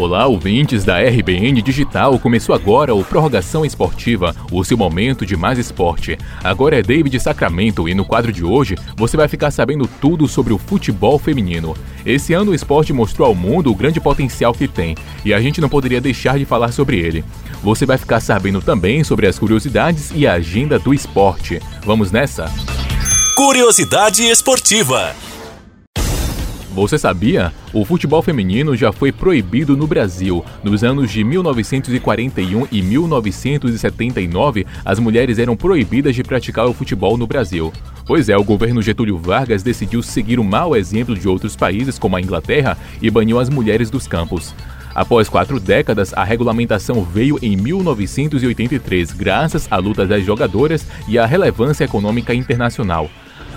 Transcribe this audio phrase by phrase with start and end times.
[0.00, 2.18] Olá, ouvintes da RBN Digital.
[2.18, 6.16] Começou agora o Prorrogação Esportiva, o seu momento de mais esporte.
[6.42, 10.54] Agora é David Sacramento e no quadro de hoje você vai ficar sabendo tudo sobre
[10.54, 11.76] o futebol feminino.
[12.06, 15.60] Esse ano o esporte mostrou ao mundo o grande potencial que tem e a gente
[15.60, 17.22] não poderia deixar de falar sobre ele.
[17.62, 21.60] Você vai ficar sabendo também sobre as curiosidades e a agenda do esporte.
[21.84, 22.50] Vamos nessa?
[23.36, 25.14] Curiosidade esportiva.
[26.72, 27.52] Você sabia?
[27.72, 30.44] O futebol feminino já foi proibido no Brasil.
[30.64, 37.28] Nos anos de 1941 e 1979, as mulheres eram proibidas de praticar o futebol no
[37.28, 37.72] Brasil.
[38.04, 42.16] Pois é, o governo Getúlio Vargas decidiu seguir o mau exemplo de outros países, como
[42.16, 44.52] a Inglaterra, e baniu as mulheres dos campos.
[44.92, 51.24] Após quatro décadas, a regulamentação veio em 1983, graças à luta das jogadoras e à
[51.24, 53.08] relevância econômica internacional.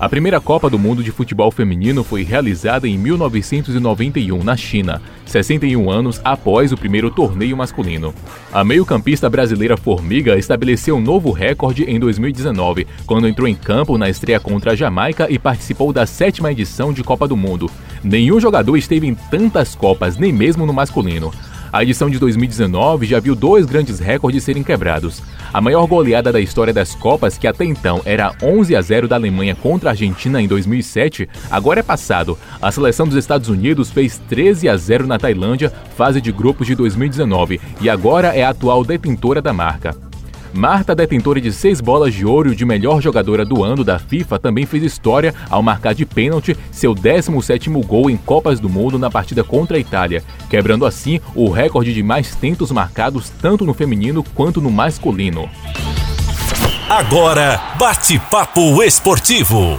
[0.00, 5.90] A primeira Copa do Mundo de Futebol Feminino foi realizada em 1991 na China, 61
[5.90, 8.14] anos após o primeiro torneio masculino.
[8.52, 14.08] A meio-campista brasileira Formiga estabeleceu um novo recorde em 2019, quando entrou em campo na
[14.08, 17.68] estreia contra a Jamaica e participou da sétima edição de Copa do Mundo.
[18.04, 21.32] Nenhum jogador esteve em tantas Copas, nem mesmo no masculino.
[21.72, 25.22] A edição de 2019 já viu dois grandes recordes serem quebrados.
[25.52, 29.16] A maior goleada da história das Copas, que até então era 11 a 0 da
[29.16, 32.38] Alemanha contra a Argentina em 2007, agora é passado.
[32.60, 36.74] A seleção dos Estados Unidos fez 13 a 0 na Tailândia, fase de grupos de
[36.74, 40.07] 2019, e agora é a atual detentora da marca.
[40.52, 44.66] Marta, detentora de seis bolas de ouro de melhor jogadora do ano da FIFA, também
[44.66, 49.44] fez história ao marcar de pênalti seu 17º gol em Copas do Mundo na partida
[49.44, 54.60] contra a Itália, quebrando assim o recorde de mais tentos marcados tanto no feminino quanto
[54.60, 55.48] no masculino.
[56.88, 59.78] Agora, bate-papo esportivo.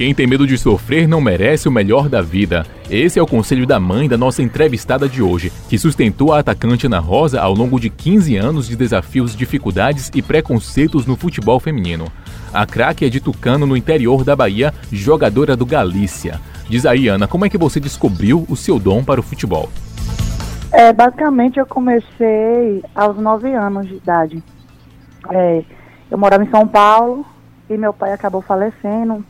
[0.00, 2.64] Quem tem medo de sofrer não merece o melhor da vida.
[2.88, 6.86] Esse é o conselho da mãe da nossa entrevistada de hoje, que sustentou a atacante
[6.86, 12.06] Ana Rosa ao longo de 15 anos de desafios, dificuldades e preconceitos no futebol feminino.
[12.50, 16.40] A craque é de Tucano, no interior da Bahia, jogadora do Galícia.
[16.66, 19.68] Diz aí, Ana, como é que você descobriu o seu dom para o futebol?
[20.72, 24.42] É, basicamente eu comecei aos 9 anos de idade.
[25.30, 25.62] É,
[26.10, 27.22] eu morava em São Paulo
[27.68, 29.22] e meu pai acabou falecendo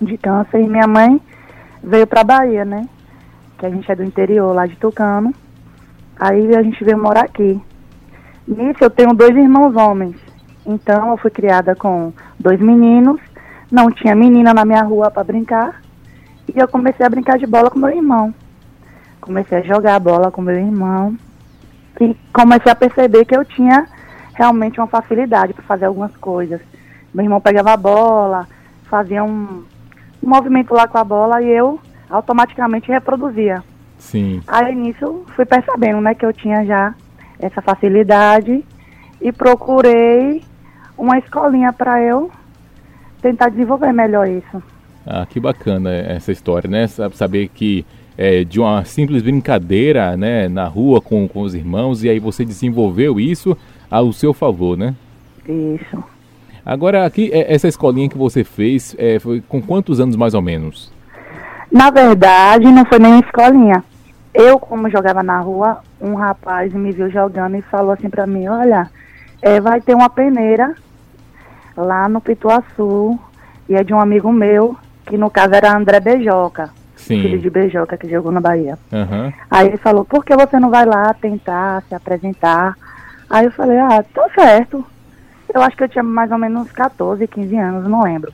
[0.00, 1.20] de câncer e minha mãe
[1.82, 2.88] veio para Bahia, né?
[3.58, 5.34] Que a gente é do interior, lá de Tucano.
[6.18, 7.60] Aí a gente veio morar aqui.
[8.46, 10.16] Nisso eu tenho dois irmãos homens.
[10.66, 13.20] Então eu fui criada com dois meninos.
[13.70, 15.80] Não tinha menina na minha rua para brincar.
[16.48, 18.34] E eu comecei a brincar de bola com meu irmão.
[19.20, 21.16] Comecei a jogar bola com meu irmão.
[22.00, 23.86] E comecei a perceber que eu tinha
[24.34, 26.60] realmente uma facilidade para fazer algumas coisas.
[27.12, 28.48] Meu irmão pegava a bola,
[28.88, 29.79] fazia um, um
[30.22, 33.62] movimento lá com a bola e eu automaticamente reproduzia.
[33.98, 34.42] Sim.
[34.46, 36.94] Aí nisso fui percebendo, né, que eu tinha já
[37.38, 38.64] essa facilidade
[39.20, 40.42] e procurei
[40.96, 42.30] uma escolinha para eu
[43.20, 44.62] tentar desenvolver melhor isso.
[45.06, 46.86] Ah, que bacana essa história, né?
[46.86, 47.84] Saber que
[48.16, 52.44] é, de uma simples brincadeira, né, na rua com, com os irmãos, e aí você
[52.44, 53.56] desenvolveu isso
[53.90, 54.94] ao seu favor, né?
[55.48, 56.04] Isso.
[56.64, 60.42] Agora, aqui, é, essa escolinha que você fez, é, foi com quantos anos mais ou
[60.42, 60.92] menos?
[61.70, 63.84] Na verdade, não foi nem escolinha.
[64.32, 68.46] Eu, como jogava na rua, um rapaz me viu jogando e falou assim pra mim,
[68.46, 68.88] olha,
[69.42, 70.74] é, vai ter uma peneira
[71.76, 73.18] lá no Pituaçu,
[73.68, 77.22] e é de um amigo meu, que no caso era André Beijoca, Sim.
[77.22, 78.78] filho de Beijoca, que jogou na Bahia.
[78.92, 79.32] Uhum.
[79.50, 82.76] Aí ele falou, por que você não vai lá tentar se apresentar?
[83.28, 84.84] Aí eu falei, ah, tá certo.
[85.54, 88.32] Eu acho que eu tinha mais ou menos 14, 15 anos, não lembro.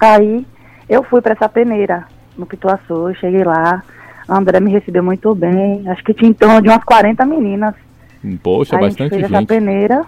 [0.00, 0.46] Aí
[0.88, 2.04] eu fui para essa peneira
[2.36, 3.82] no Pituaçu, cheguei lá,
[4.28, 7.74] a André me recebeu muito bem, acho que tinha em torno de umas 40 meninas.
[8.42, 9.34] Poxa, Aí a gente bastante fez gente.
[9.34, 10.04] essa peneira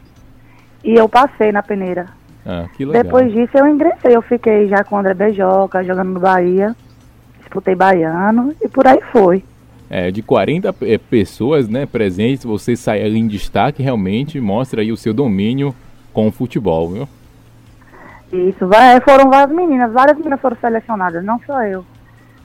[0.82, 2.06] e eu passei na peneira.
[2.46, 3.02] Ah, que legal.
[3.02, 6.74] Depois disso eu ingressei, eu fiquei já com o André Beijoca, jogando no Bahia,
[7.40, 9.42] disputei baiano e por aí foi.
[9.90, 14.90] É, de 40 é, pessoas né, presentes, você sai ali em destaque, realmente mostra aí
[14.90, 15.74] o seu domínio
[16.14, 17.08] com o futebol, viu?
[18.32, 18.66] Isso,
[19.04, 21.84] foram várias meninas, várias meninas foram selecionadas, não só eu.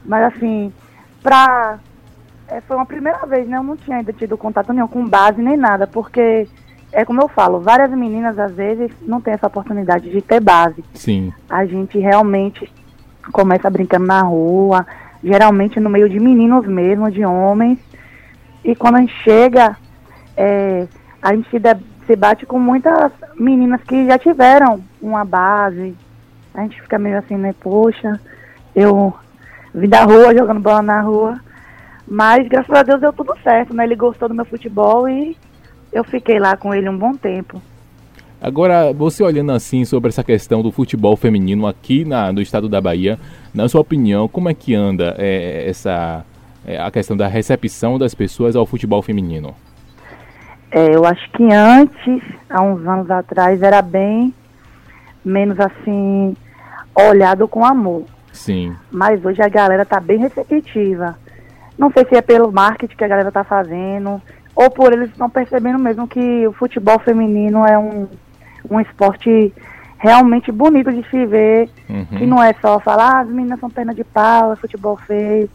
[0.04, 0.74] Mas assim,
[1.24, 1.80] pra.
[2.48, 3.58] é, foi uma primeira vez, né?
[3.58, 6.48] Eu não tinha ainda tido contato nenhum com base nem nada, porque
[6.92, 10.84] é como eu falo, várias meninas às vezes não têm essa oportunidade de ter base.
[10.94, 11.32] Sim.
[11.50, 12.72] A gente realmente
[13.32, 14.86] começa brincando na rua,
[15.24, 17.80] geralmente no meio de meninos mesmo, de homens.
[18.64, 19.78] E quando a gente chega,
[20.36, 20.88] é,
[21.22, 21.76] a gente se, de,
[22.10, 25.96] se bate com muitas meninas que já tiveram uma base.
[26.56, 27.54] A gente fica meio assim, né?
[27.62, 28.20] Poxa,
[28.76, 29.14] eu
[29.76, 31.40] vim da rua jogando bola na rua.
[32.08, 33.84] Mas graças a Deus deu tudo certo, né?
[33.84, 35.38] Ele gostou do meu futebol e
[35.94, 37.62] eu fiquei lá com ele um bom tempo.
[38.42, 42.82] Agora, você olhando assim sobre essa questão do futebol feminino aqui na, no estado da
[42.82, 43.20] Bahia,
[43.54, 46.26] na sua opinião, como é que anda é, essa
[46.66, 49.54] é, a questão da recepção das pessoas ao futebol feminino?
[50.72, 54.34] É, eu acho que antes, há uns anos atrás, era bem
[55.24, 56.36] menos assim
[56.96, 58.06] olhado com amor.
[58.32, 58.76] Sim.
[58.92, 61.18] Mas hoje a galera tá bem receptiva.
[61.78, 64.22] Não sei se é pelo marketing que a galera tá fazendo,
[64.56, 68.08] ou por eles estão percebendo mesmo que o futebol feminino é um,
[68.70, 69.54] um esporte
[69.98, 72.06] realmente bonito de se ver, uhum.
[72.06, 75.50] que não é só falar, ah, as meninas são perna de pau, é futebol feio.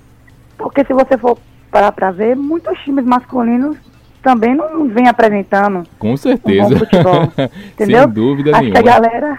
[0.57, 1.39] Porque se você for
[1.71, 3.77] parar pra ver, muitos times masculinos
[4.25, 5.85] também não vêm apresentando.
[5.99, 6.75] Com certeza.
[6.75, 7.23] Um futebol,
[7.73, 8.03] entendeu?
[8.05, 8.83] Sem dúvida Acho nenhuma.
[8.83, 9.39] que a galera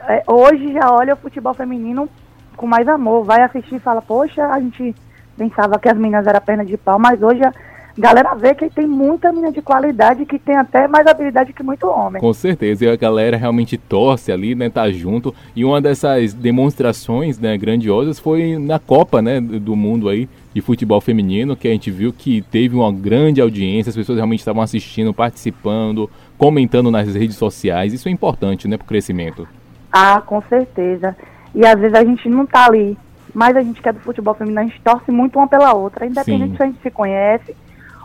[0.00, 2.08] é, hoje já olha o futebol feminino
[2.56, 4.92] com mais amor, vai assistir e fala, poxa, a gente
[5.36, 7.52] pensava que as meninas eram perna de pau, mas hoje a
[7.98, 11.88] galera vê que tem muita menina de qualidade que tem até mais habilidade que muito
[11.88, 12.20] homem.
[12.20, 15.34] Com certeza, e a galera realmente torce ali, né, tá junto.
[15.54, 21.00] E uma dessas demonstrações, né, grandiosas foi na Copa, né, do mundo aí de futebol
[21.00, 25.12] feminino, que a gente viu que teve uma grande audiência, as pessoas realmente estavam assistindo,
[25.12, 27.92] participando, comentando nas redes sociais.
[27.92, 29.46] Isso é importante, né, pro crescimento.
[29.92, 31.16] Ah, com certeza.
[31.54, 32.96] E às vezes a gente não tá ali
[33.34, 36.06] mas a gente que é do futebol feminino, a gente torce muito uma pela outra,
[36.06, 36.56] independente Sim.
[36.56, 37.54] se a gente se conhece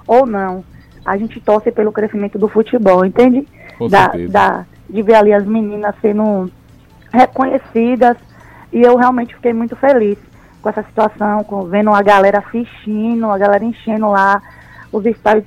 [0.08, 0.64] ou não.
[1.06, 3.48] A gente torce pelo crescimento do futebol, entende?
[3.78, 6.50] Com da, da, de ver ali as meninas sendo
[7.12, 8.18] reconhecidas.
[8.72, 10.18] E eu realmente fiquei muito feliz
[10.62, 14.42] com essa situação, com, vendo a galera assistindo, a galera enchendo lá
[14.92, 15.46] os estádios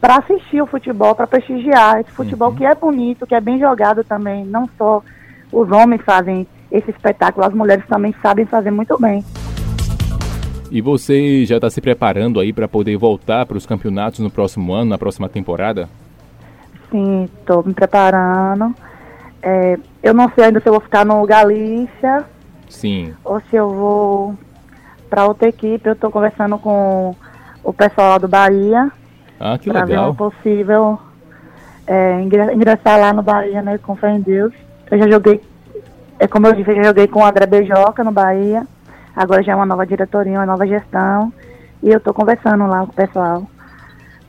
[0.00, 2.56] para assistir o futebol, para prestigiar esse futebol uhum.
[2.56, 4.44] que é bonito, que é bem jogado também.
[4.44, 5.02] Não só
[5.52, 7.46] os homens fazem esse espetáculo.
[7.46, 9.24] As mulheres também sabem fazer muito bem.
[10.70, 14.72] E você já está se preparando aí para poder voltar para os campeonatos no próximo
[14.72, 15.88] ano, na próxima temporada?
[16.90, 18.74] Sim, estou me preparando.
[19.42, 22.24] É, eu não sei ainda se eu vou ficar no Galícia.
[22.68, 23.14] Sim.
[23.24, 24.38] Ou se eu vou
[25.08, 25.88] para outra equipe.
[25.88, 27.14] Eu estou conversando com
[27.64, 28.90] o pessoal do Bahia.
[29.38, 30.12] Ah, que legal.
[30.12, 30.98] Ver possível
[31.86, 33.78] é, ingressar lá no Bahia, né?
[33.78, 34.52] Com fé em Deus.
[34.90, 35.40] Eu já joguei
[36.20, 38.66] é como eu disse, eu joguei com o André Beijoca no Bahia.
[39.14, 41.32] Agora já é uma nova diretoria, uma nova gestão.
[41.82, 43.46] E eu estou conversando lá com o pessoal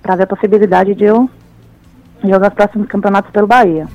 [0.01, 1.30] para ver a possibilidade de eu
[2.24, 3.88] jogar os próximos campeonatos pelo Bahia.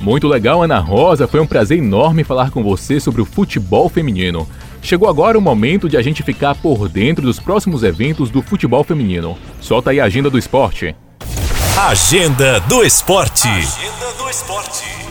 [0.00, 1.26] Muito legal, Ana Rosa.
[1.26, 4.46] Foi um prazer enorme falar com você sobre o futebol feminino.
[4.82, 8.84] Chegou agora o momento de a gente ficar por dentro dos próximos eventos do futebol
[8.84, 9.36] feminino.
[9.60, 10.94] Solta aí a agenda do esporte.
[11.88, 13.48] Agenda do esporte.
[13.48, 15.03] Agenda do esporte.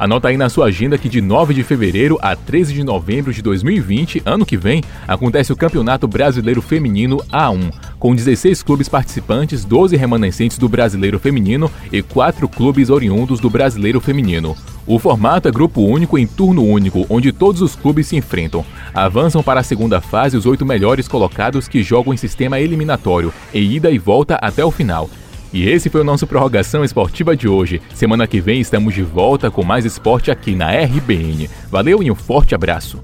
[0.00, 3.42] Anota aí na sua agenda que de 9 de fevereiro a 13 de novembro de
[3.42, 9.98] 2020, ano que vem, acontece o Campeonato Brasileiro Feminino A1, com 16 clubes participantes, 12
[9.98, 14.56] remanescentes do Brasileiro Feminino e 4 clubes oriundos do Brasileiro Feminino.
[14.86, 18.64] O formato é grupo único em turno único, onde todos os clubes se enfrentam.
[18.94, 23.76] Avançam para a segunda fase os oito melhores colocados que jogam em sistema eliminatório, e
[23.76, 25.10] ida e volta até o final.
[25.52, 27.82] E esse foi o nosso Prorrogação Esportiva de hoje.
[27.94, 31.48] Semana que vem estamos de volta com mais esporte aqui na RBN.
[31.70, 33.00] Valeu e um forte abraço.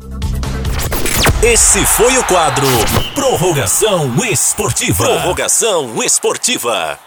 [1.43, 2.67] Esse foi o quadro
[3.15, 5.05] Prorrogação Esportiva.
[5.05, 7.06] Prorrogação Esportiva.